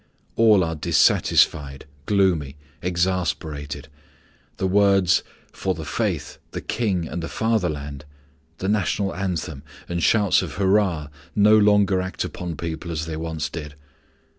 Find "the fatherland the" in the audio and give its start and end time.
7.21-8.67